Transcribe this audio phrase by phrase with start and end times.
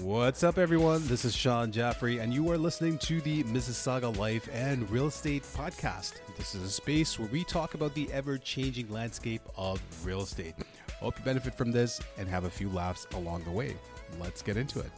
[0.00, 1.06] What's up, everyone?
[1.06, 5.44] This is Shan Jaffrey, and you are listening to the Mississauga Life and Real Estate
[5.56, 6.14] Podcast.
[6.36, 10.54] This is a space where we talk about the ever changing landscape of real estate.
[10.98, 13.76] Hope you benefit from this and have a few laughs along the way.
[14.20, 14.90] Let's get into it.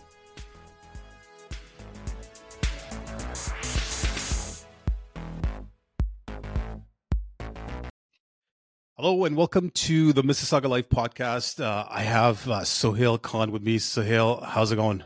[8.99, 11.63] Hello and welcome to the Mississauga Life podcast.
[11.63, 13.77] Uh, I have uh, Sohail Khan with me.
[13.77, 15.04] Sohail, how's it going?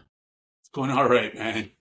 [0.60, 1.72] It's going all right, man.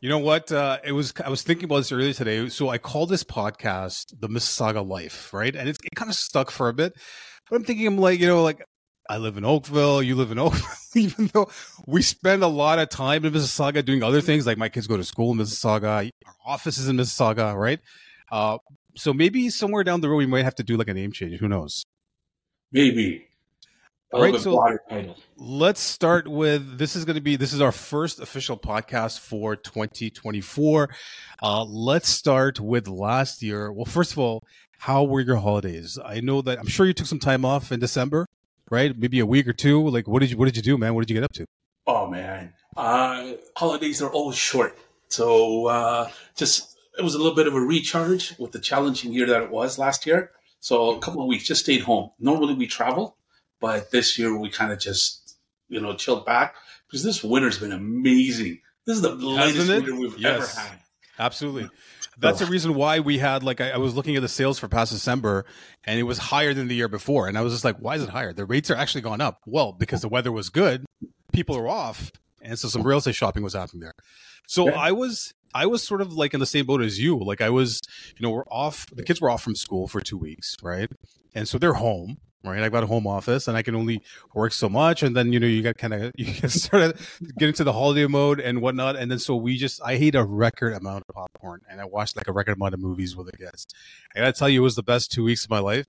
[0.00, 0.52] You know what?
[0.52, 2.46] Uh, it was I was thinking about this earlier today.
[2.50, 5.56] So I called this podcast the Mississauga Life, right?
[5.56, 6.92] And it's it kind of stuck for a bit.
[7.48, 8.62] But I'm thinking, I'm like, you know, like
[9.08, 11.48] I live in Oakville, you live in Oakville, even though
[11.86, 14.46] we spend a lot of time in Mississauga doing other things.
[14.46, 17.80] Like my kids go to school in Mississauga, our office is in Mississauga, right?
[18.30, 18.58] Uh,
[18.96, 21.38] so maybe somewhere down the road we might have to do like a name change.
[21.38, 21.84] Who knows?
[22.72, 23.26] Maybe.
[24.12, 24.76] All right, so
[25.36, 29.54] let's start with this is going to be this is our first official podcast for
[29.54, 30.90] 2024.
[31.40, 33.70] Uh, let's start with last year.
[33.70, 34.42] Well, first of all,
[34.78, 35.96] how were your holidays?
[36.04, 38.26] I know that I'm sure you took some time off in December,
[38.68, 38.98] right?
[38.98, 39.88] Maybe a week or two.
[39.88, 40.94] Like, what did you what did you do, man?
[40.94, 41.46] What did you get up to?
[41.86, 44.76] Oh man, uh, holidays are always short,
[45.08, 46.69] so uh, just
[47.00, 49.78] it was a little bit of a recharge with the challenging year that it was
[49.78, 50.32] last year.
[50.60, 52.10] So a couple of weeks just stayed home.
[52.18, 53.16] Normally we travel,
[53.58, 57.72] but this year we kind of just you know chilled back because this winter's been
[57.72, 58.60] amazing.
[58.84, 60.54] This is the latest winter we've yes.
[60.54, 60.80] ever had.
[61.18, 61.70] Absolutely.
[62.18, 64.68] That's the reason why we had like I, I, was looking at the sales for
[64.68, 65.46] past December
[65.84, 67.28] and it was higher than the year before.
[67.28, 68.34] And I was just like, why is it higher?
[68.34, 69.40] The rates are actually gone up.
[69.46, 70.84] Well, because the weather was good,
[71.32, 73.94] people are off, and so some real estate shopping was happening there.
[74.46, 74.78] So yeah.
[74.78, 77.18] I was I was sort of like in the same boat as you.
[77.18, 77.80] Like I was,
[78.16, 78.86] you know, we're off.
[78.86, 80.90] The kids were off from school for two weeks, right?
[81.34, 82.62] And so they're home, right?
[82.62, 84.02] I've got a home office, and I can only
[84.34, 85.02] work so much.
[85.02, 86.98] And then you know, you got kind of you get started
[87.38, 88.96] get into the holiday mode and whatnot.
[88.96, 92.16] And then so we just, I ate a record amount of popcorn, and I watched
[92.16, 93.66] like a record amount of movies with the kids.
[94.14, 95.86] I gotta tell you, it was the best two weeks of my life.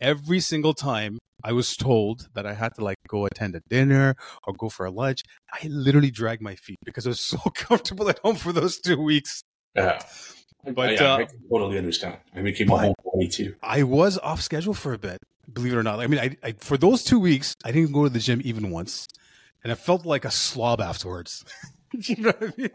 [0.00, 4.16] Every single time I was told that I had to like go attend a dinner
[4.46, 5.22] or go for a lunch.
[5.52, 9.00] I literally dragged my feet because I was so comfortable at home for those two
[9.00, 9.42] weeks.
[9.74, 10.00] Yeah.
[10.64, 12.16] But yeah, uh, I totally understand.
[12.34, 13.54] I became a home boy too.
[13.62, 15.18] I was off schedule for a bit,
[15.52, 16.00] believe it or not.
[16.00, 18.70] I mean, I, I for those two weeks, I didn't go to the gym even
[18.70, 19.06] once,
[19.62, 21.44] and I felt like a slob afterwards.
[21.92, 22.70] you know what I mean?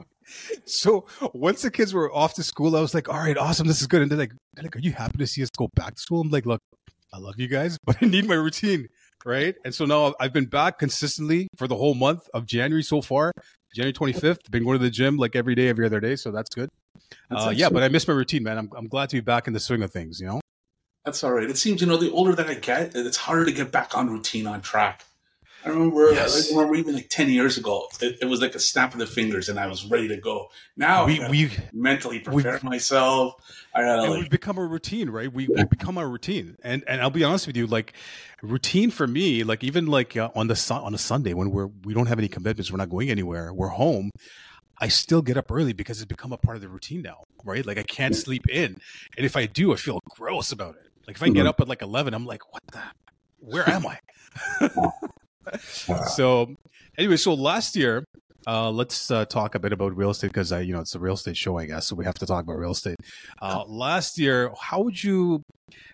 [0.65, 3.81] So once the kids were off to school, I was like, "All right, awesome, this
[3.81, 5.95] is good." And they're like, they're like, "Are you happy to see us go back
[5.95, 6.61] to school?" I'm like, "Look,
[7.13, 8.87] I love you guys, but I need my routine,
[9.25, 9.55] right?
[9.65, 13.31] And so now I've been back consistently for the whole month of January so far.
[13.73, 16.49] January 25th, been going to the gym like every day, every other day, so that's
[16.53, 16.69] good.
[17.29, 18.57] That's uh, yeah, but I miss my routine, man.
[18.57, 20.41] I'm I'm glad to be back in the swing of things, you know.
[21.05, 21.49] That's all right.
[21.49, 24.09] It seems, you know, the older that I get, it's harder to get back on
[24.09, 25.03] routine, on track.
[25.63, 26.51] I remember, yes.
[26.51, 29.05] I remember even like ten years ago, it, it, was like a snap of the
[29.05, 30.49] fingers, and I was ready to go.
[30.75, 33.35] Now we we mentally prepare myself.
[33.73, 35.31] I gotta, like, we've become a routine, right?
[35.31, 37.93] We we become a routine, and and I'll be honest with you, like
[38.41, 41.93] routine for me, like even like uh, on the on a Sunday when we're we
[41.93, 44.09] don't have any commitments, we're not going anywhere, we're home.
[44.79, 47.63] I still get up early because it's become a part of the routine now, right?
[47.63, 48.77] Like I can't sleep in,
[49.15, 50.89] and if I do, I feel gross about it.
[51.05, 51.47] Like if I get mm-hmm.
[51.49, 52.81] up at like eleven, I'm like, what the?
[53.39, 53.99] Where am I?
[56.07, 56.55] so
[56.97, 58.03] anyway, so last year,
[58.47, 61.13] uh, let's uh, talk a bit about real estate because you know it's a real
[61.13, 61.87] estate show, I guess.
[61.87, 62.97] So we have to talk about real estate.
[63.41, 65.43] Uh, last year, how would you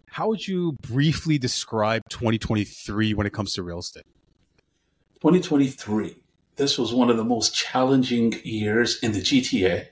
[0.08, 4.06] how would you briefly describe 2023 when it comes to real estate?
[5.22, 6.16] 2023.
[6.56, 9.88] This was one of the most challenging years in the GTA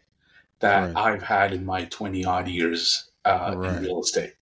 [0.59, 1.13] that right.
[1.13, 3.75] I've had in my 20 odd years uh, right.
[3.75, 4.33] in real estate.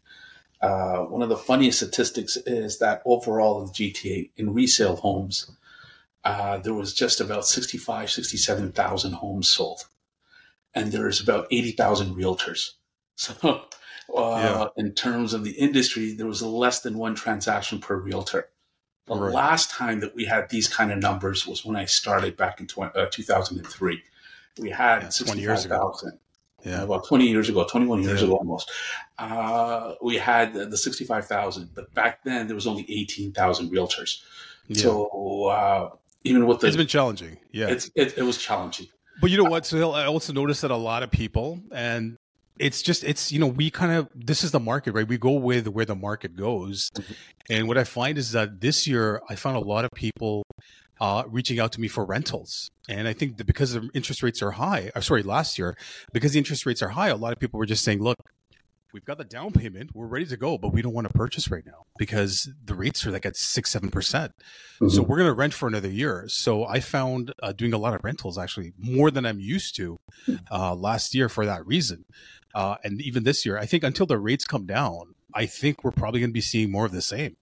[0.62, 5.50] Uh, one of the funniest statistics is that overall in the GTA in resale homes,
[6.24, 9.88] uh, there was just about 65, 67,000 homes sold.
[10.72, 12.70] And there's about 80,000 realtors.
[13.14, 13.62] So,
[14.16, 14.82] uh, yeah.
[14.82, 18.48] in terms of the industry, there was less than one transaction per realtor.
[19.06, 19.32] The right.
[19.32, 22.66] last time that we had these kind of numbers was when I started back in
[22.66, 24.02] 20, uh, 2003.
[24.58, 26.18] We had yeah, 65,000
[26.64, 26.82] yeah.
[26.82, 28.26] about 20 years ago, 21 years yeah.
[28.26, 28.70] ago almost,
[29.18, 31.70] uh, we had the, the 65,000.
[31.74, 34.22] But back then, there was only 18,000 realtors.
[34.68, 34.82] Yeah.
[34.82, 35.90] So uh,
[36.24, 36.68] even with the.
[36.68, 37.38] It's been challenging.
[37.50, 37.68] Yeah.
[37.68, 38.86] It's, it, it was challenging.
[39.20, 42.16] But you know what, So I also noticed that a lot of people, and
[42.58, 45.32] it's just it's you know we kind of this is the market right we go
[45.32, 47.12] with where the market goes mm-hmm.
[47.50, 50.44] and what i find is that this year i found a lot of people
[51.02, 52.70] uh, reaching out to me for rentals.
[52.88, 55.76] And I think that because the interest rates are high, or uh, sorry, last year,
[56.12, 58.18] because the interest rates are high, a lot of people were just saying, look,
[58.92, 61.50] we've got the down payment, we're ready to go, but we don't want to purchase
[61.50, 64.32] right now because the rates are like at six, seven percent.
[64.76, 64.90] Mm-hmm.
[64.90, 66.26] So we're going to rent for another year.
[66.28, 69.98] So I found uh, doing a lot of rentals actually more than I'm used to
[70.52, 72.04] uh, last year for that reason.
[72.54, 75.90] Uh, and even this year, I think until the rates come down, I think we're
[75.90, 77.38] probably going to be seeing more of the same.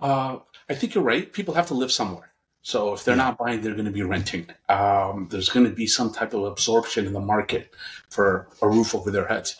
[0.00, 1.32] Uh, I think you're right.
[1.32, 2.30] People have to live somewhere.
[2.64, 4.46] So if they're not buying, they're going to be renting.
[4.70, 7.70] Um, there's going to be some type of absorption in the market
[8.08, 9.56] for a roof over their heads.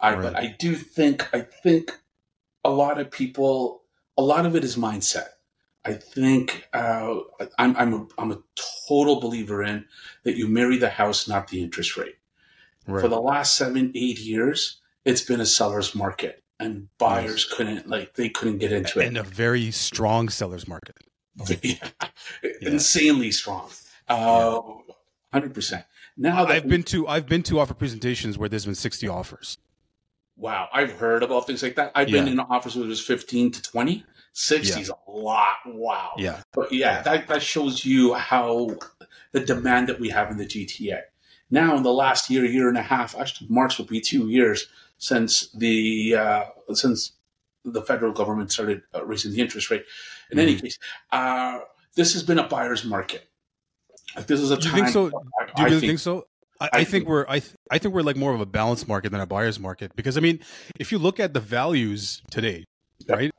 [0.00, 0.22] I, right.
[0.22, 1.98] But I do think I think
[2.64, 3.82] a lot of people,
[4.16, 5.28] a lot of it is mindset.
[5.84, 7.16] I think uh,
[7.58, 8.38] I'm I'm a, I'm a
[8.88, 9.84] total believer in
[10.24, 12.16] that you marry the house, not the interest rate.
[12.86, 13.02] Right.
[13.02, 18.14] For the last seven eight years, it's been a seller's market, and buyers couldn't like
[18.14, 19.08] they couldn't get into it.
[19.08, 20.96] In a very strong seller's market.
[21.62, 21.76] yeah.
[22.60, 23.68] insanely strong.
[24.08, 24.60] Uh,
[25.32, 25.84] hundred percent.
[26.16, 29.58] Now I've we, been to I've been to offer presentations where there's been sixty offers.
[30.36, 31.92] Wow, I've heard about things like that.
[31.94, 32.22] I've yeah.
[32.22, 34.04] been in offers where there's fifteen to twenty.
[34.38, 35.56] 60 is a lot.
[35.64, 36.12] Wow.
[36.18, 36.42] Yeah.
[36.52, 38.76] But yeah, that, that shows you how
[39.32, 41.00] the demand that we have in the GTA.
[41.50, 44.66] Now, in the last year, year and a half, actually, March will be two years
[44.98, 47.12] since the uh, since
[47.64, 49.84] the federal government started uh, raising the interest rate.
[50.30, 50.48] In mm-hmm.
[50.48, 50.78] any case,
[51.12, 51.60] uh,
[51.94, 53.28] this has been a buyer's market.
[54.14, 55.10] Like this is a Do you think so?
[55.10, 55.16] Do
[55.58, 56.26] you really think, think so?
[56.60, 59.12] I, I, think, we're I, th- I think we're like more of a balanced market
[59.12, 60.40] than a buyer's market because I mean,
[60.78, 62.64] if you look at the values today,
[63.06, 63.14] yeah.
[63.14, 63.30] right?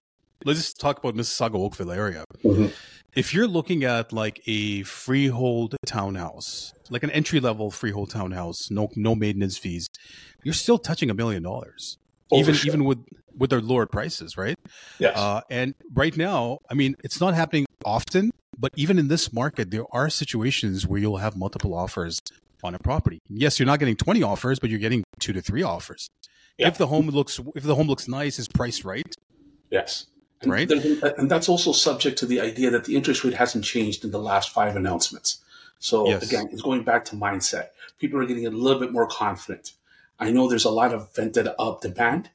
[0.45, 2.24] Let's just talk about Mississauga Oakville area.
[2.44, 2.68] Mm-hmm.
[3.16, 8.89] If you're looking at like a freehold townhouse, like an entry level freehold townhouse, no
[8.95, 9.88] no maintenance fees,
[10.44, 11.98] you're still touching a million dollars.
[12.31, 12.68] Even sure.
[12.68, 13.03] even with
[13.38, 14.57] with their lower prices, right?
[15.00, 15.18] Yes.
[15.18, 19.71] Uh, and right now, I mean, it's not happening often, but even in this market,
[19.71, 22.19] there are situations where you'll have multiple offers
[22.63, 23.19] on a property.
[23.29, 26.09] Yes, you're not getting 20 offers, but you're getting two to three offers.
[26.57, 26.68] Yeah.
[26.68, 29.15] If the home looks if the home looks nice, is priced right.
[29.69, 30.07] Yes.
[30.41, 30.69] And right.
[30.69, 34.19] And that's also subject to the idea that the interest rate hasn't changed in the
[34.19, 35.39] last five announcements.
[35.79, 36.24] So yes.
[36.27, 37.69] again, it's going back to mindset.
[38.00, 39.74] People are getting a little bit more confident.
[40.19, 42.31] I know there's a lot of vented up demand,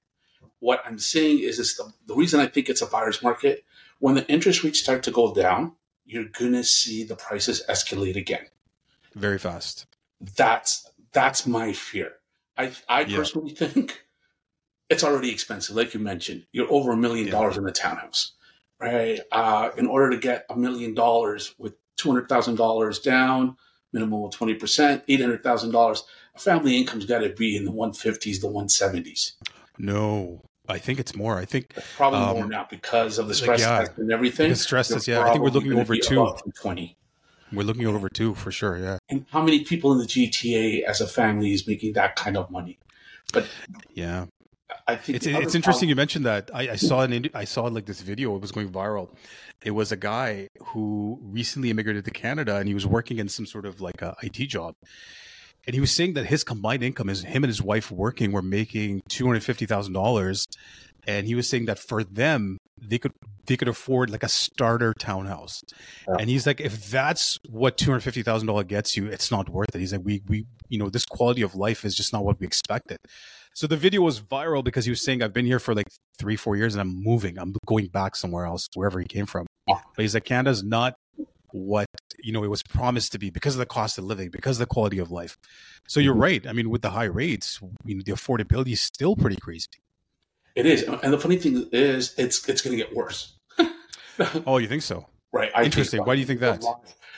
[0.62, 3.64] what I'm seeing is, is the, the reason I think it's a buyer's market.
[3.98, 5.72] When the interest rates start to go down,
[6.04, 8.46] you're gonna see the prices escalate again,
[9.14, 9.86] very fast.
[10.36, 12.12] That's that's my fear.
[12.56, 13.16] I I yeah.
[13.16, 14.04] personally think
[14.88, 16.46] it's already expensive, like you mentioned.
[16.52, 18.32] You're over a million dollars in a townhouse,
[18.78, 19.18] right?
[19.32, 23.56] Uh, in order to get a million dollars with two hundred thousand dollars down,
[23.92, 26.04] minimum of twenty percent, eight hundred thousand dollars,
[26.34, 29.34] a family income's got to be in the one fifties, the one seventies.
[29.78, 31.38] No, I think it's more.
[31.38, 34.50] I think probably um, more now because of the stress yeah, and everything.
[34.50, 35.20] The stress test, yeah.
[35.20, 36.34] I think we're looking over two.
[36.54, 36.96] Twenty.
[37.52, 38.78] We're looking over two for sure.
[38.78, 38.98] Yeah.
[39.10, 42.50] And how many people in the GTA as a family is making that kind of
[42.50, 42.78] money?
[43.32, 43.46] But
[43.92, 44.26] yeah,
[44.86, 46.50] I think it's it's interesting you mentioned that.
[46.52, 48.34] I, I saw an I saw like this video.
[48.36, 49.10] It was going viral.
[49.64, 53.46] It was a guy who recently immigrated to Canada and he was working in some
[53.46, 54.74] sort of like a IT job
[55.66, 58.42] and he was saying that his combined income is him and his wife working were
[58.42, 60.46] making two hundred fifty thousand dollars,
[61.06, 63.12] and he was saying that for them they could
[63.46, 65.62] they could afford like a starter townhouse,
[66.08, 66.16] yeah.
[66.18, 69.48] and he's like, if that's what two hundred fifty thousand dollars gets you, it's not
[69.48, 69.78] worth it.
[69.78, 72.46] He's like, we we you know this quality of life is just not what we
[72.46, 72.98] expected.
[73.54, 75.88] So the video was viral because he was saying, I've been here for like
[76.18, 79.46] three four years and I'm moving, I'm going back somewhere else, wherever he came from.
[79.66, 80.94] But he's like, Canada's not
[81.52, 81.86] what
[82.18, 84.60] you know it was promised to be because of the cost of living because of
[84.60, 85.36] the quality of life.
[85.86, 86.22] So you're mm-hmm.
[86.22, 86.46] right.
[86.46, 89.68] I mean with the high rates you know, the affordability is still pretty crazy.
[90.54, 90.82] It is.
[90.82, 93.34] And the funny thing is it's it's going to get worse.
[94.46, 95.06] Oh you think so?
[95.32, 95.50] Right.
[95.54, 96.02] I interesting.
[96.04, 96.62] why do you think that?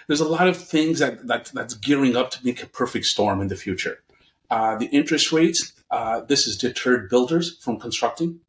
[0.07, 3.41] there's a lot of things that, that that's gearing up to make a perfect storm
[3.41, 4.03] in the future
[4.51, 8.41] uh, the interest rates uh, this has deterred builders from constructing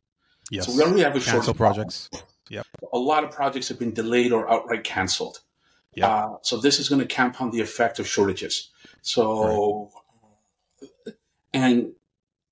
[0.51, 0.65] yes.
[0.65, 2.09] so we already have a short projects
[2.49, 2.67] Yep.
[2.93, 5.39] A lot of projects have been delayed or outright canceled.
[5.93, 6.07] Yeah.
[6.07, 8.69] Uh, so this is going to compound the effect of shortages.
[9.01, 9.89] So,
[11.05, 11.15] right.
[11.53, 11.93] and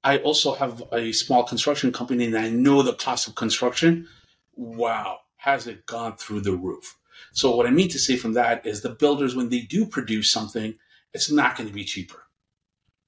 [0.04, 4.08] I also have a small construction company, and I know the cost of construction.
[4.56, 6.98] Wow, has it gone through the roof?
[7.34, 10.32] So what I mean to say from that is the builders, when they do produce
[10.32, 10.76] something,
[11.14, 12.23] it's not going to be cheaper,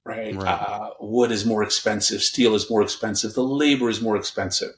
[0.06, 0.34] right?
[0.34, 0.46] right.
[0.46, 4.74] Uh, wood is more expensive, steel is more expensive, the labor is more expensive.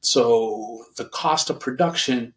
[0.00, 2.34] So the cost of production,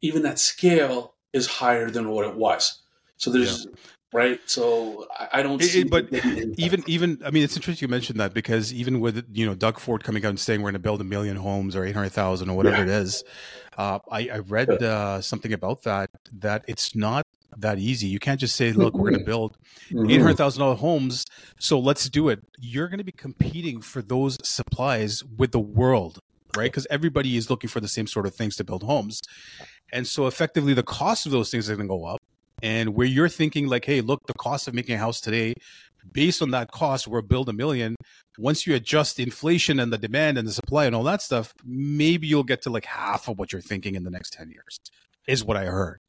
[0.00, 2.80] even at scale, is higher than what it was.
[3.16, 3.70] So there's yeah.
[4.12, 4.40] right.
[4.46, 5.60] So I, don't.
[5.60, 6.12] see it, but
[6.58, 9.80] even even I mean, it's interesting you mentioned that because even with you know Doug
[9.80, 12.10] Ford coming out and saying we're going to build a million homes or eight hundred
[12.10, 12.82] thousand or whatever yeah.
[12.82, 13.24] it is,
[13.76, 18.06] uh, I, I, read uh, something about that that it's not that easy.
[18.06, 19.56] You can't just say, "Look, we're going to build
[19.90, 20.10] mm-hmm.
[20.10, 21.24] eight hundred thousand dollar homes,
[21.58, 26.20] so let's do it." You're going to be competing for those supplies with the world,
[26.56, 26.70] right?
[26.70, 29.20] Because everybody is looking for the same sort of things to build homes,
[29.92, 32.20] and so effectively, the cost of those things are going to go up.
[32.62, 35.54] And where you're thinking like, "Hey, look, the cost of making a house today
[36.12, 37.96] based on that cost, we're build a million.
[38.38, 42.26] Once you adjust inflation and the demand and the supply and all that stuff, maybe
[42.26, 44.78] you'll get to like half of what you're thinking in the next 10 years,
[45.26, 46.00] is what I heard.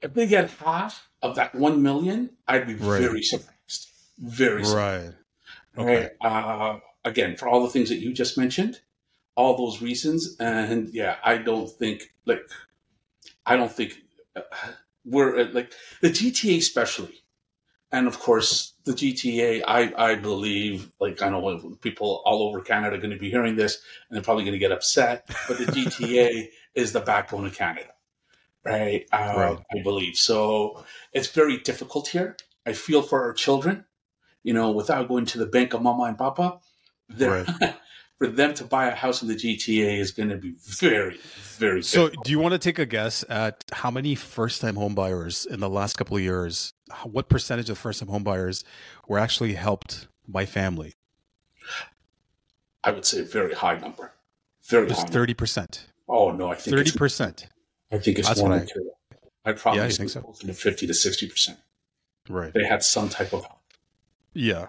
[0.00, 3.00] If they get half of that 1 million, I'd be right.
[3.00, 3.88] very surprised.
[4.18, 5.14] Very surprised.
[5.76, 5.84] Right.
[5.84, 6.10] Okay.
[6.20, 8.80] Uh, again, for all the things that you just mentioned,
[9.36, 10.36] all those reasons.
[10.40, 12.42] And yeah, I don't think, like,
[13.46, 14.02] I don't think
[14.36, 14.42] uh,
[15.04, 17.22] we're uh, like the GTA, especially
[17.90, 19.62] and of course the GTA.
[19.66, 23.56] I I believe, like I know people all over Canada are going to be hearing
[23.56, 25.28] this, and they're probably going to get upset.
[25.46, 27.90] But the GTA is the backbone of Canada,
[28.64, 29.06] right?
[29.12, 29.58] Uh, right?
[29.72, 30.84] I believe so.
[31.12, 32.36] It's very difficult here.
[32.66, 33.84] I feel for our children,
[34.42, 36.60] you know, without going to the bank of mama and papa.
[37.18, 37.48] Right.
[38.18, 41.18] for them to buy a house in the GTA is going to be very,
[41.56, 41.82] very.
[41.82, 42.24] So, difficult.
[42.24, 45.96] do you want to take a guess at how many first-time homebuyers in the last
[45.96, 46.74] couple of years?
[47.04, 48.64] What percentage of first-time homebuyers
[49.06, 50.94] were actually helped by family?
[52.82, 54.12] I would say a very high number.
[54.68, 55.86] Very it's thirty percent.
[56.08, 57.48] Oh no, I think thirty percent.
[57.90, 58.66] I think it's That's I,
[59.44, 60.20] I'd probably yeah, think so.
[60.20, 61.58] closer to fifty to sixty percent.
[62.28, 62.52] Right.
[62.52, 63.60] They had some type of help.
[64.34, 64.66] Yeah.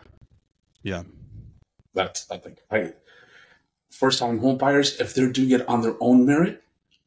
[0.84, 1.04] Yeah.
[1.94, 2.94] That's I think I
[3.90, 6.64] first time home buyers, if they're doing it on their own merit,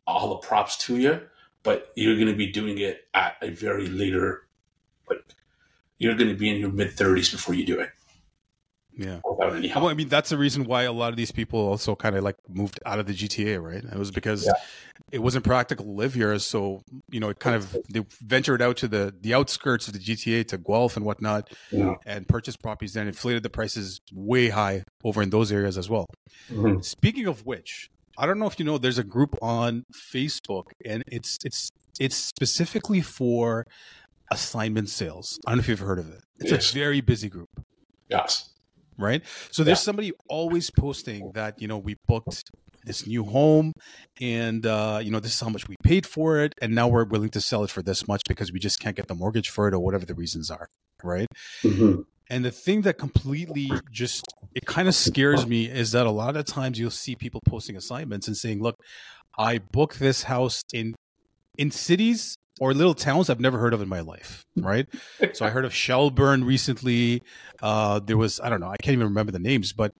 [0.07, 1.21] all the props to you.
[1.63, 4.43] But you're going to be doing it at a very later,
[5.09, 5.25] like
[5.99, 7.91] you're going to be in your mid 30s before you do it.
[8.97, 9.21] Yeah.
[9.29, 9.85] Without any help.
[9.85, 12.25] Well, I mean, that's the reason why a lot of these people also kind of
[12.25, 13.83] like moved out of the GTA, right?
[13.83, 14.53] It was because yeah.
[15.11, 16.39] it wasn't practical to live here.
[16.39, 19.99] So, you know, it kind of, they ventured out to the, the outskirts of the
[19.99, 21.95] GTA to Guelph and whatnot yeah.
[22.07, 26.07] and purchased properties then inflated the prices way high over in those areas as well.
[26.51, 26.81] Mm-hmm.
[26.81, 31.03] Speaking of which, I don't know if you know, there's a group on Facebook and
[31.07, 33.67] it's, it's, it's specifically for
[34.31, 35.39] assignment sales.
[35.47, 36.21] I don't know if you've heard of it.
[36.39, 36.71] It's yes.
[36.71, 37.49] a very busy group.
[38.09, 38.52] Yes
[38.99, 39.23] right?
[39.51, 39.83] So there's yeah.
[39.83, 42.51] somebody always posting that you know we booked
[42.85, 43.73] this new home,
[44.21, 47.05] and uh, you know this is how much we paid for it, and now we're
[47.05, 49.69] willing to sell it for this much because we just can't get the mortgage for
[49.69, 50.69] it or whatever the reasons are,
[51.03, 51.29] right?
[51.63, 52.03] Mm-hmm.
[52.31, 56.37] And the thing that completely just it kind of scares me is that a lot
[56.37, 58.77] of times you'll see people posting assignments and saying, "Look,
[59.39, 60.95] I booked this house in
[61.59, 64.87] in cities or little towns I've never heard of in my life, right?
[65.33, 67.23] so I heard of Shelburne recently.
[67.61, 69.93] Uh, there was I don't know, I can't even remember the names, but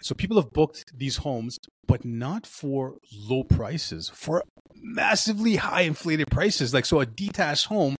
[0.00, 4.42] so people have booked these homes, but not for low prices, for
[4.74, 6.72] massively high inflated prices.
[6.72, 7.96] Like so, a detached home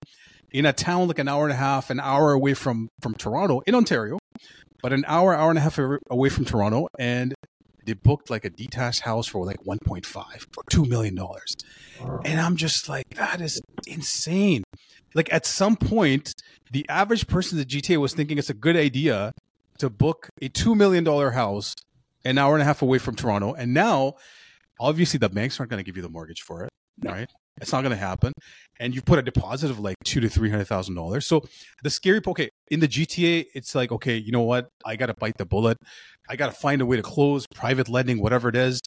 [0.50, 3.61] in a town like an hour and a half, an hour away from from Toronto
[3.67, 4.19] in Ontario,
[4.83, 5.79] but an hour, hour and a half
[6.11, 7.35] away from Toronto, and
[7.88, 11.57] they booked like a detached house for like 1.5 or 2 million dollars
[12.25, 14.62] and i'm just like that is insane
[15.14, 16.35] like at some point
[16.71, 19.33] the average person in the gta was thinking it's a good idea
[19.78, 21.75] to book a 2 million dollar house
[22.25, 24.14] an hour and a half away from toronto and now
[24.78, 26.71] obviously the banks aren't going to give you the mortgage for it
[27.02, 27.30] right
[27.61, 28.33] it's not going to happen.
[28.80, 31.26] And you put a deposit of like two to three hundred thousand dollars.
[31.26, 31.45] So
[31.83, 34.68] the scary, okay, in the GTA, it's like, okay, you know what?
[34.85, 35.78] I got to bite the bullet.
[36.28, 38.80] I got to find a way to close private lending, whatever it is.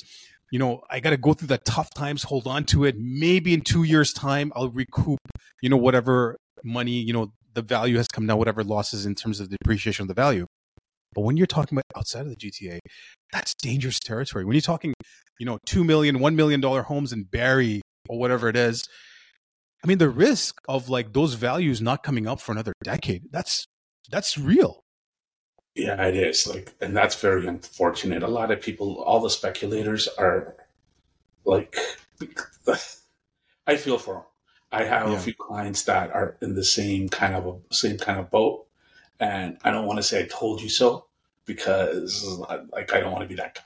[0.52, 2.96] You know, I got to go through the tough times, hold on to it.
[2.98, 5.20] Maybe in two years' time, I'll recoup,
[5.62, 9.40] you know, whatever money, you know, the value has come down, whatever losses in terms
[9.40, 10.46] of the depreciation of the value.
[11.14, 12.80] But when you're talking about outside of the GTA,
[13.32, 14.46] that's dangerous territory.
[14.46, 14.94] When you're talking,
[15.40, 18.84] you know, two million, one million dollar homes in Barrie or whatever it is.
[19.84, 23.66] I mean, the risk of like those values not coming up for another decade, that's
[24.10, 24.81] that's real.
[25.76, 26.48] Yeah, it is.
[26.48, 28.24] Like and that's very unfortunate.
[28.24, 30.56] A lot of people, all the speculators are
[31.46, 31.76] like
[33.68, 34.24] I feel for them.
[34.72, 35.18] I have yeah.
[35.18, 38.68] a few clients that are in the same kind of a, same kind of boat,
[39.20, 41.06] and I don't want to say I told you so
[41.46, 42.24] because
[42.72, 43.62] like I don't want to be that guy.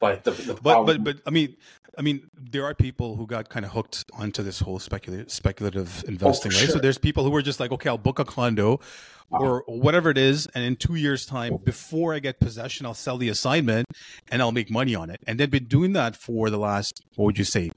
[0.00, 1.56] But the, the but but but I mean,
[1.96, 6.02] I mean, there are people who got kind of hooked onto this whole speculative speculative
[6.08, 6.64] investing, oh, right?
[6.64, 6.74] Sure.
[6.74, 8.80] So there's people who were just like, okay, I'll book a condo
[9.30, 9.44] uh-huh.
[9.44, 13.18] or whatever it is, and in two years' time, before I get possession, I'll sell
[13.18, 13.86] the assignment
[14.30, 15.20] and I'll make money on it.
[15.26, 17.70] And they've been doing that for the last, what would you say,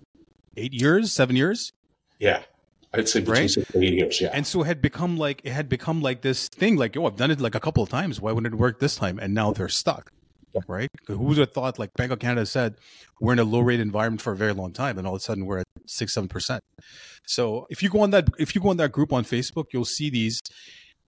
[0.56, 1.74] eight years, seven years?
[2.20, 2.44] Yeah.
[2.94, 3.50] I'd say between right?
[3.50, 4.30] six and eight years, yeah.
[4.32, 7.18] And so it had become like it had become like this thing, like, oh, I've
[7.18, 8.22] done it like a couple of times.
[8.22, 9.20] Why wouldn't it work this time?
[9.20, 10.14] And now they're stuck
[10.68, 10.90] right?
[11.08, 12.76] Who would have thought, like Bank of Canada said,
[13.20, 15.24] we're in a low rate environment for a very long time, and all of a
[15.24, 16.62] sudden we're at six, seven percent.
[17.26, 19.86] So if you go on that, if you go on that group on Facebook, you'll
[19.86, 20.40] see these,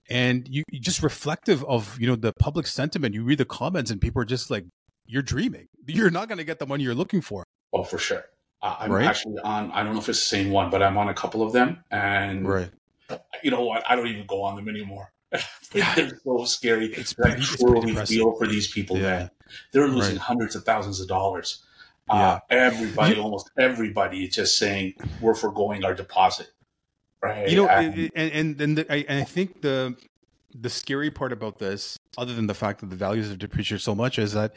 [0.09, 3.15] and you, you just reflective of you know the public sentiment.
[3.15, 4.65] You read the comments, and people are just like,
[5.07, 5.67] "You're dreaming.
[5.87, 8.25] You're not going to get the money you're looking for." Oh, for sure.
[8.63, 9.07] Uh, I'm right?
[9.07, 9.71] actually on.
[9.73, 11.85] I don't know if it's the same one, but I'm on a couple of them,
[11.91, 12.71] and right.
[13.43, 13.85] You know what?
[13.89, 15.13] I don't even go on them anymore.
[15.73, 16.87] They're so scary.
[16.87, 19.03] It's I truly feel for these people, yeah.
[19.03, 19.31] man.
[19.73, 20.21] They're losing right.
[20.21, 21.65] hundreds of thousands of dollars.
[22.09, 22.29] Uh, yeah.
[22.29, 26.51] Uh, everybody, almost everybody, is just saying we're foregoing our deposit.
[27.23, 27.49] Right.
[27.49, 29.97] You know, and and and, the, I, and I think the
[30.55, 33.95] the scary part about this, other than the fact that the values have depreciated so
[33.95, 34.55] much, is that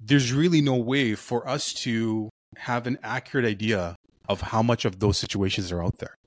[0.00, 3.96] there's really no way for us to have an accurate idea
[4.28, 6.18] of how much of those situations are out there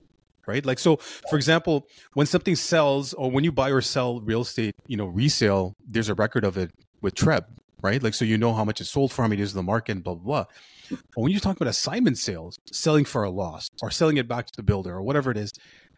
[0.47, 0.65] right?
[0.65, 4.75] Like so for example when something sells or when you buy or sell real estate
[4.87, 6.71] you know resale there's a record of it
[7.01, 7.45] with treb
[7.81, 8.01] right?
[8.03, 9.63] Like so you know how much it's sold for how many it is in the
[9.63, 10.45] market and blah blah blah.
[11.15, 14.45] But when you're talking about assignment sales selling for a loss or selling it back
[14.47, 15.51] to the builder or whatever it is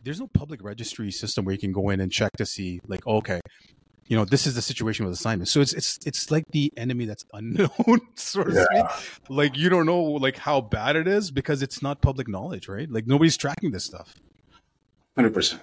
[0.03, 3.05] there's no public registry system where you can go in and check to see like
[3.07, 3.39] okay
[4.07, 7.05] you know this is the situation with assignments so it's it's it's like the enemy
[7.05, 8.95] that's unknown sort of yeah.
[9.29, 12.89] like you don't know like how bad it is because it's not public knowledge right?
[12.91, 14.15] Like nobody's tracking this stuff
[15.17, 15.60] 100%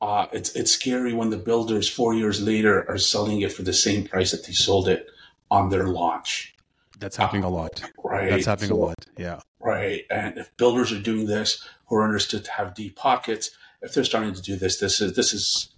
[0.00, 3.72] uh, it's it's scary when the builders four years later are selling it for the
[3.72, 5.08] same price that they sold it
[5.50, 6.54] on their launch
[6.98, 10.56] that's happening uh, a lot right that's happening so, a lot yeah right and if
[10.56, 13.50] builders are doing this who are understood to have deep pockets
[13.82, 15.70] if they're starting to do this this is this is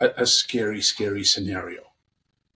[0.00, 1.82] a, a scary, scary scenario.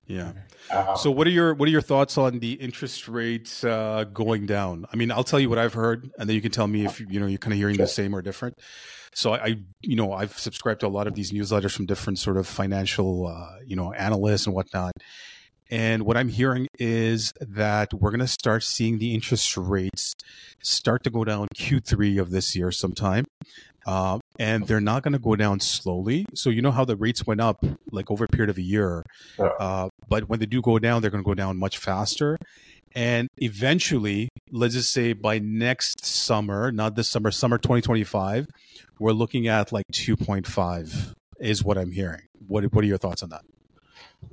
[0.07, 0.33] Yeah.
[0.71, 4.47] Uh, so what are your what are your thoughts on the interest rates uh, going
[4.47, 4.87] down?
[4.93, 7.01] I mean, I'll tell you what I've heard, and then you can tell me if
[7.01, 8.59] you know you're kind of hearing the same or different.
[9.15, 12.19] So I, I, you know, I've subscribed to a lot of these newsletters from different
[12.19, 14.93] sort of financial, uh, you know, analysts and whatnot.
[15.71, 20.15] And what I'm hearing is that we're going to start seeing the interest rates
[20.63, 23.25] start to go down Q3 of this year sometime.
[23.87, 26.27] Uh, and they're not going to go down slowly.
[26.35, 29.05] So you know how the rates went up like over a period of a year,
[29.59, 32.37] uh, but when they do go down, they're going to go down much faster.
[32.95, 38.49] And eventually, let's just say by next summer, not this summer, summer 2025,
[38.99, 42.23] we're looking at like 2.5 is what I'm hearing.
[42.47, 43.43] What What are your thoughts on that?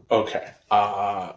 [0.10, 0.50] Okay.
[0.70, 1.34] Uh,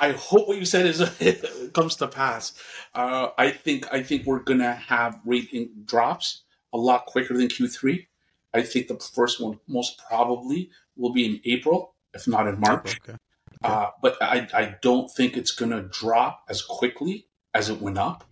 [0.00, 2.54] I hope what you said is comes to pass.
[2.94, 6.42] Uh, I think I think we're gonna have rate drops
[6.72, 8.06] a lot quicker than Q3.
[8.54, 12.98] I think the first one most probably will be in April, if not in March.
[13.08, 13.16] Okay.
[13.64, 13.72] Okay.
[13.72, 17.98] Uh, but I, I don't think it's going to drop as quickly as it went
[17.98, 18.24] up.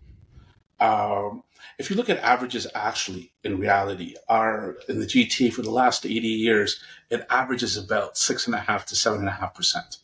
[0.80, 1.42] Um,
[1.78, 6.06] if you look at averages, actually, in reality, are in the GTA for the last
[6.06, 9.98] 80 years, it averages about six and a half to seven and a half percent,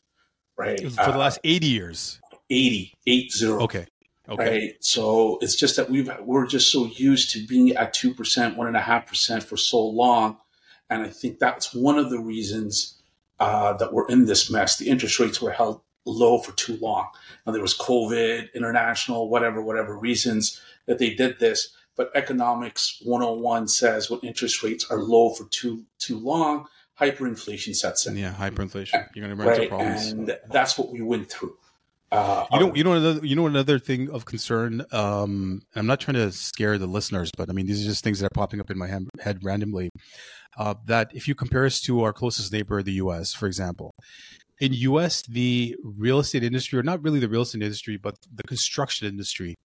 [0.56, 0.80] right?
[0.80, 2.20] For the last 80 years.
[2.50, 3.60] 80, eight zero.
[3.62, 3.86] Okay.
[4.28, 4.50] Okay.
[4.50, 4.72] Right.
[4.80, 8.66] So it's just that we've we're just so used to being at two percent, one
[8.66, 10.38] and a half percent for so long,
[10.90, 12.95] and I think that's one of the reasons
[13.38, 14.76] uh, that we're in this mess.
[14.76, 17.08] The interest rates were held low for too long.
[17.44, 21.74] Now there was COVID, international, whatever, whatever reasons that they did this.
[21.96, 26.66] But economics 101 says when interest rates are low for too too long,
[27.00, 28.16] hyperinflation sets in.
[28.16, 29.08] Yeah, hyperinflation.
[29.14, 29.62] You're going to run right?
[29.62, 30.12] into problems.
[30.12, 31.56] And that's what we went through.
[32.12, 34.84] Uh, you know, you know, another, you know, another thing of concern.
[34.92, 38.20] Um, I'm not trying to scare the listeners, but I mean, these are just things
[38.20, 38.88] that are popping up in my
[39.20, 39.90] head randomly.
[40.56, 43.92] Uh, that if you compare us to our closest neighbor, the U.S., for example,
[44.58, 48.44] in U.S., the real estate industry, or not really the real estate industry, but the
[48.44, 49.56] construction industry,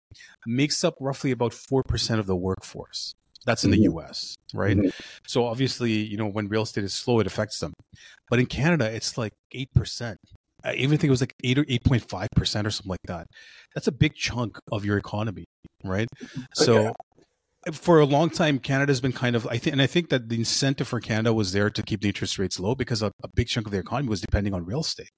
[0.45, 3.13] makes up roughly about four percent of the workforce.
[3.45, 3.97] That's in the mm-hmm.
[3.97, 4.77] US, right?
[4.77, 4.89] Mm-hmm.
[5.25, 7.73] So obviously, you know, when real estate is slow, it affects them.
[8.29, 10.15] But in Canada, it's like 8%.
[10.63, 12.99] I even think it was like eight or eight point five percent or something like
[13.05, 13.27] that.
[13.73, 15.45] That's a big chunk of your economy,
[15.83, 16.07] right?
[16.53, 16.81] So.
[16.81, 16.91] Yeah.
[17.73, 20.35] For a long time, Canada's been kind of, I think, and I think that the
[20.35, 23.49] incentive for Canada was there to keep the interest rates low because a, a big
[23.49, 25.11] chunk of the economy was depending on real estate,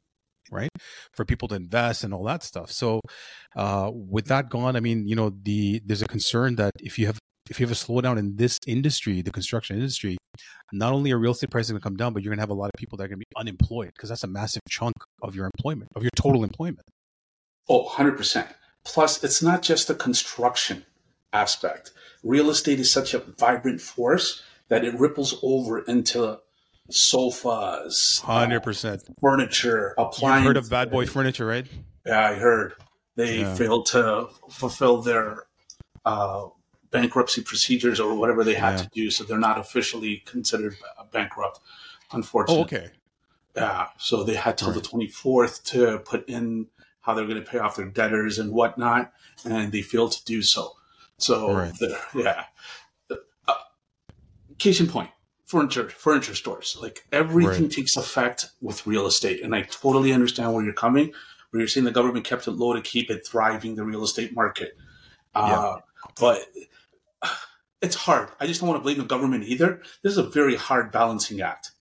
[0.51, 0.69] right?
[1.13, 2.69] For people to invest and all that stuff.
[2.69, 2.99] So,
[3.56, 7.06] uh, with that gone, I mean, you know, the there's a concern that if you
[7.06, 7.17] have
[7.49, 10.17] if you have a slowdown in this industry, the construction industry,
[10.71, 12.49] not only are real estate prices going to come down, but you're going to have
[12.49, 14.95] a lot of people that are going to be unemployed because that's a massive chunk
[15.21, 16.88] of your employment, of your total employment.
[17.69, 18.47] Oh, 100%.
[18.84, 20.86] Plus, it's not just the construction
[21.32, 21.91] aspect.
[22.23, 26.39] Real estate is such a vibrant force that it ripples over into
[26.89, 30.21] sofas, hundred uh, percent furniture, appliances.
[30.21, 31.65] You've heard of bad boy furniture, right?
[32.06, 32.73] Yeah, I heard
[33.15, 33.56] they yeah.
[33.56, 35.43] failed to fulfill their
[36.06, 36.47] uh,
[36.93, 38.84] bankruptcy procedures or whatever they had yeah.
[38.84, 40.77] to do, so they're not officially considered
[41.12, 41.60] bankrupt.
[42.13, 42.62] Unfortunately.
[42.62, 42.91] Oh, okay.
[43.56, 44.75] Yeah, so they had till right.
[44.75, 46.67] the twenty fourth to put in
[47.01, 49.12] how they're going to pay off their debtors and whatnot,
[49.43, 50.71] and they failed to do so.
[51.17, 51.73] So, right.
[52.15, 52.45] yeah.
[53.12, 53.53] Uh,
[54.58, 55.10] case in point,
[55.45, 56.77] furniture furniture stores.
[56.82, 57.71] Like everything right.
[57.71, 61.12] takes effect with real estate, and I totally understand where you're coming.
[61.49, 64.34] Where you're saying the government kept it low to keep it thriving, the real estate
[64.34, 64.75] market.
[65.36, 65.75] Uh, yeah.
[66.19, 66.39] But
[67.84, 68.30] it's hard.
[68.39, 69.82] I just don't want to blame the government either.
[70.02, 71.72] This is a very hard balancing act.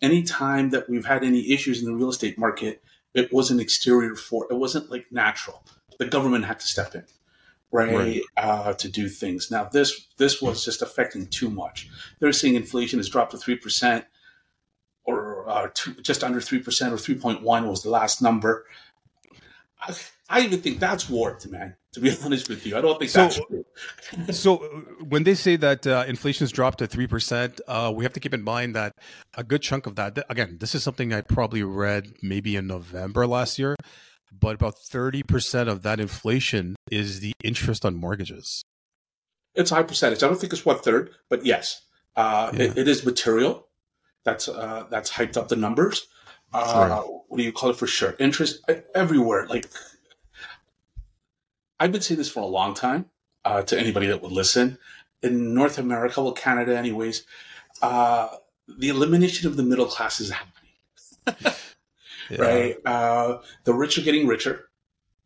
[0.00, 4.46] Anytime that we've had any issues in the real estate market, it wasn't exterior for
[4.50, 5.64] it wasn't like natural.
[5.98, 7.04] The government had to step in,
[7.72, 8.22] right, right.
[8.36, 9.50] Uh, to do things.
[9.50, 11.88] Now this this was just affecting too much.
[12.20, 14.04] They're saying inflation has dropped to three percent,
[15.04, 18.64] or uh, two, just under three percent, or three point one was the last number.
[19.80, 19.96] I,
[20.28, 21.74] I even think that's warped, man.
[21.94, 23.64] To be honest with you, I don't think so, that's true.
[24.32, 28.04] so uh, when they say that uh, inflation has dropped to three percent, uh, we
[28.04, 28.92] have to keep in mind that
[29.34, 33.26] a good chunk of that, again, this is something I probably read maybe in November
[33.26, 33.74] last year,
[34.30, 38.62] but about thirty percent of that inflation is the interest on mortgages.
[39.54, 40.22] It's a high percentage.
[40.22, 41.82] I don't think it's one third, but yes,
[42.16, 42.64] uh, yeah.
[42.64, 43.66] it, it is material.
[44.24, 46.06] That's uh, that's hyped up the numbers.
[46.52, 48.14] Uh, what do you call it for sure?
[48.18, 48.62] Interest
[48.94, 49.46] everywhere.
[49.46, 49.68] Like
[51.80, 53.06] I've been saying this for a long time
[53.44, 54.78] uh, to anybody that would listen.
[55.22, 57.24] In North America, well, Canada, anyways,
[57.82, 58.28] uh,
[58.68, 60.54] the elimination of the middle class is happening.
[62.30, 62.40] yeah.
[62.40, 62.76] Right?
[62.84, 64.68] Uh, the rich are getting richer.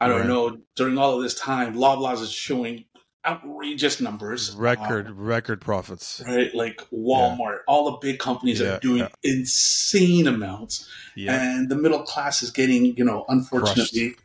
[0.01, 0.29] I don't right.
[0.29, 0.59] know.
[0.77, 2.85] During all of this time, Loblaws is showing
[3.25, 4.55] outrageous numbers.
[4.57, 6.23] Record, uh, record profits.
[6.27, 6.53] Right?
[6.55, 7.69] Like Walmart, yeah.
[7.69, 9.09] all the big companies yeah, are doing yeah.
[9.23, 10.89] insane amounts.
[11.17, 14.17] And the middle class is getting, you know, unfortunately,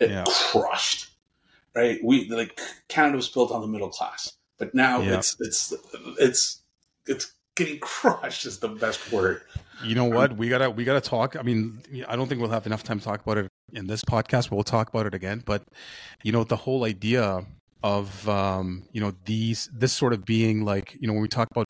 [0.00, 0.26] crushed.
[0.50, 1.09] crushed
[1.74, 1.98] right?
[2.02, 5.18] We like Canada was built on the middle class, but now yeah.
[5.18, 5.74] it's it's
[6.18, 6.62] it's
[7.06, 9.42] it's getting crushed is the best word.
[9.84, 10.36] You know what?
[10.36, 11.36] We gotta we gotta talk.
[11.36, 14.04] I mean, I don't think we'll have enough time to talk about it in this
[14.04, 14.50] podcast.
[14.50, 15.42] But we'll talk about it again.
[15.44, 15.62] But
[16.22, 17.46] you know, the whole idea
[17.82, 21.48] of um, you know these this sort of being like you know when we talk
[21.50, 21.66] about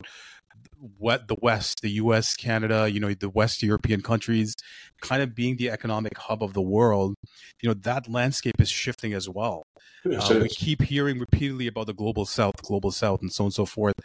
[0.97, 4.55] what the West, the U.S., Canada, you know, the West European countries,
[5.01, 7.15] kind of being the economic hub of the world,
[7.61, 9.63] you know, that landscape is shifting as well.
[10.03, 13.47] Yes, uh, we keep hearing repeatedly about the global South, global South, and so on
[13.47, 13.95] and so forth.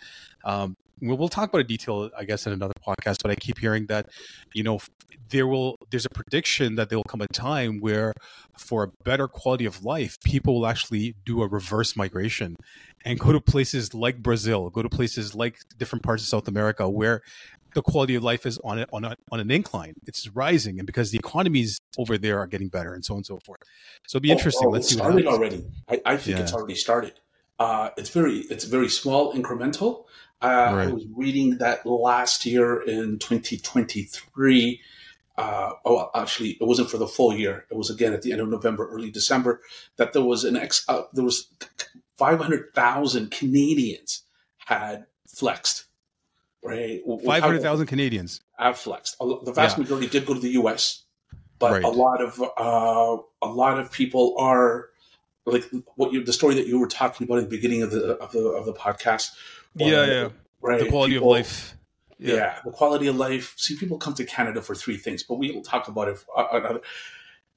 [0.44, 3.18] Um, we'll, we'll talk about a detail, I guess, in another podcast.
[3.22, 4.09] But I keep hearing that,
[4.54, 4.80] you know,
[5.30, 8.12] there will there's a prediction that there will come a time where,
[8.59, 12.56] for a better quality of life, people will actually do a reverse migration
[13.04, 16.88] and go to places like Brazil, go to places like different parts of South America
[16.88, 17.22] where
[17.74, 19.94] the quality of life is on a, on a, on an incline.
[20.06, 23.26] It's rising, and because the economies over there are getting better, and so on and
[23.26, 23.61] so forth.
[24.06, 24.68] So it'll be oh, interesting.
[24.68, 24.94] Oh, Let's see.
[24.94, 25.64] Started already.
[25.88, 26.42] I, I think yeah.
[26.42, 27.20] it's already started.
[27.59, 30.04] Uh, it's very it's very small, incremental.
[30.42, 30.88] Uh, right.
[30.88, 34.81] I was reading that last year in 2023.
[35.38, 37.66] Uh, oh, actually, it wasn't for the full year.
[37.70, 39.61] It was again at the end of November, early December.
[39.96, 40.85] That there was an ex.
[40.88, 41.49] Uh, there was
[42.16, 44.22] 500,000 Canadians
[44.57, 45.87] had flexed
[46.66, 47.01] right?
[47.25, 49.16] Five hundred thousand Canadians have flexed.
[49.18, 49.83] The vast yeah.
[49.83, 51.05] majority did go to the U.S.,
[51.59, 51.85] but right.
[51.85, 54.88] a lot of uh, a lot of people are
[55.46, 58.16] like what you the story that you were talking about at the beginning of the
[58.18, 59.31] of the of the podcast.
[59.78, 60.28] Yeah, yeah,
[60.60, 60.80] right.
[60.80, 61.76] The quality people, of life.
[62.18, 62.34] Yeah.
[62.34, 62.58] yeah.
[62.64, 63.54] the quality of life.
[63.56, 66.46] See, people come to Canada for three things, but we will talk about it uh,
[66.52, 66.80] another.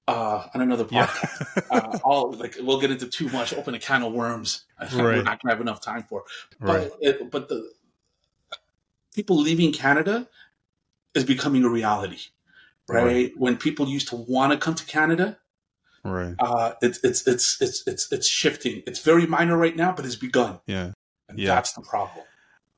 [0.08, 1.78] Uh, on another podcast, yeah.
[1.78, 4.66] uh, all like we'll get into too much, open a can of worms.
[4.82, 4.96] Right.
[4.96, 6.24] We're not gonna have enough time for.
[6.60, 6.92] But right.
[7.00, 7.72] it, but the
[9.14, 10.28] people leaving Canada
[11.14, 12.22] is becoming a reality,
[12.88, 13.04] right?
[13.04, 13.32] right.
[13.38, 15.38] When people used to want to come to Canada,
[16.04, 16.36] right?
[16.40, 18.84] Uh, it's it's it's it's it's it's shifting.
[18.88, 20.60] It's very minor right now, but it's begun.
[20.66, 20.94] Yeah,
[21.30, 21.56] and yeah.
[21.56, 22.26] That's the problem.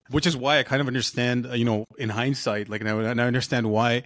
[0.10, 3.26] Which is why I kind of understand, uh, you know, in hindsight, like, and I
[3.26, 4.04] understand why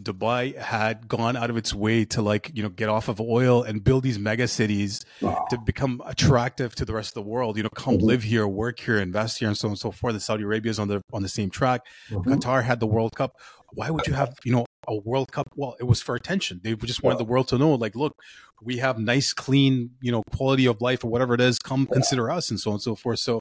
[0.00, 3.62] Dubai had gone out of its way to like you know get off of oil
[3.62, 5.46] and build these mega cities wow.
[5.50, 7.56] to become attractive to the rest of the world.
[7.56, 8.06] You know, come mm-hmm.
[8.06, 10.12] live here, work here, invest here, and so on and so forth.
[10.12, 11.82] And Saudi Arabia is on the on the same track.
[12.10, 12.32] Mm-hmm.
[12.32, 13.36] Qatar had the World Cup.
[13.72, 15.48] Why would you have you know a World Cup?
[15.56, 16.60] Well, it was for attention.
[16.62, 18.16] They just wanted the world to know, like, look,
[18.62, 21.58] we have nice, clean, you know, quality of life or whatever it is.
[21.58, 23.18] Come consider us, and so on and so forth.
[23.18, 23.40] So,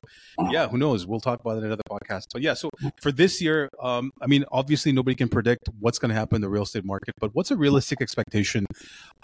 [0.49, 1.05] yeah, who knows?
[1.05, 2.25] We'll talk about it in another podcast.
[2.33, 2.69] But yeah, so
[3.01, 6.41] for this year, um, I mean, obviously nobody can predict what's going to happen in
[6.41, 8.65] the real estate market, but what's a realistic expectation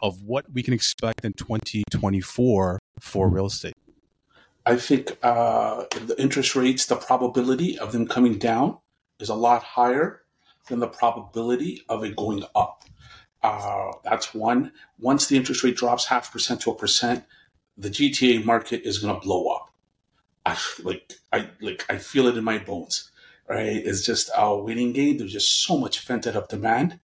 [0.01, 3.73] of what we can expect in 2024 for real estate?
[4.65, 8.77] I think uh, the interest rates, the probability of them coming down
[9.19, 10.20] is a lot higher
[10.67, 12.83] than the probability of it going up.
[13.43, 14.71] Uh, that's one.
[14.99, 17.23] Once the interest rate drops half percent to a percent,
[17.77, 19.69] the GTA market is going to blow up.
[20.45, 23.11] I like I like I feel it in my bones.
[23.47, 23.81] Right?
[23.83, 25.17] It's just a waiting game.
[25.17, 26.99] There's just so much vented up demand.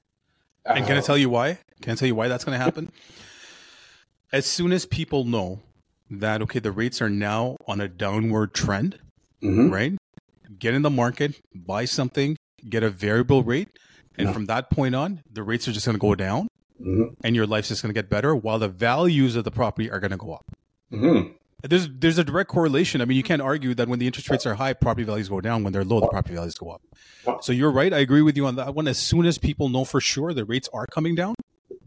[0.66, 1.60] And can I uh, tell you why?
[1.82, 2.92] Can I tell you why that's going to happen?
[4.32, 5.60] as soon as people know
[6.10, 9.00] that okay, the rates are now on a downward trend,
[9.42, 9.70] mm-hmm.
[9.70, 9.94] right?
[10.58, 12.37] Get in the market, buy something,
[12.68, 13.70] get a variable rate,
[14.18, 14.34] and yeah.
[14.34, 16.48] from that point on, the rates are just going to go down,
[16.82, 17.14] mm-hmm.
[17.24, 20.00] and your life's just going to get better, while the values of the property are
[20.00, 20.46] going to go up.
[20.92, 21.34] Mm-hmm.
[21.64, 23.02] There's there's a direct correlation.
[23.02, 25.42] I mean, you can't argue that when the interest rates are high, property values go
[25.42, 25.64] down.
[25.64, 26.82] When they're low, the property values go up.
[27.42, 27.92] So you're right.
[27.92, 28.88] I agree with you on that one.
[28.88, 31.34] As soon as people know for sure the rates are coming down,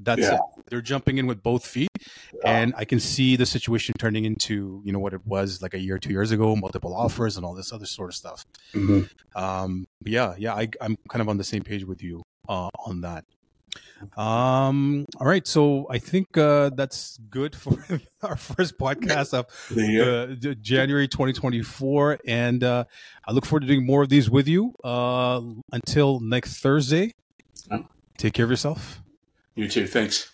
[0.03, 0.35] that's yeah.
[0.35, 0.41] it.
[0.69, 1.91] They're jumping in with both feet,
[2.45, 5.79] and I can see the situation turning into you know what it was like a
[5.79, 8.45] year, two years ago, multiple offers and all this other sort of stuff.
[8.73, 9.41] Mm-hmm.
[9.41, 13.03] Um, yeah, yeah, I, I'm kind of on the same page with you uh, on
[13.03, 13.25] that.
[14.17, 17.85] Um, all right, so I think uh, that's good for
[18.23, 22.85] our first podcast of uh, January 2024, and uh,
[23.27, 24.75] I look forward to doing more of these with you.
[24.83, 27.13] Uh, until next Thursday,
[28.17, 29.03] take care of yourself.
[29.61, 29.87] You too.
[29.87, 30.33] Thanks.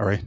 [0.00, 0.24] All right.